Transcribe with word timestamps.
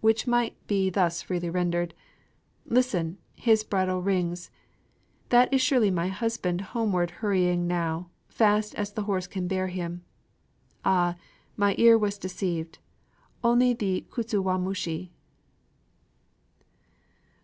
which 0.00 0.26
might 0.26 0.56
be 0.66 0.90
thus 0.90 1.22
freely 1.22 1.48
rendered: 1.48 1.94
Listen! 2.64 3.18
his 3.36 3.62
bridle 3.62 4.02
rings; 4.02 4.50
that 5.28 5.48
is 5.54 5.62
surely 5.62 5.92
my 5.92 6.08
husband 6.08 6.60
Homeward 6.60 7.12
hurrying 7.12 7.68
now 7.68 8.10
fast 8.26 8.74
as 8.74 8.90
the 8.92 9.04
horse 9.04 9.28
can 9.28 9.46
bear 9.46 9.68
him!... 9.68 10.02
Ah! 10.84 11.14
my 11.56 11.76
ear 11.78 11.96
was 11.96 12.18
deceived! 12.18 12.80
only 13.44 13.74
the 13.74 14.04
Kutsuwamushi! 14.10 15.10